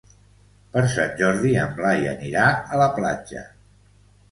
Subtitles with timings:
[0.77, 3.47] Per Sant Jordi en Blai anirà a la platja.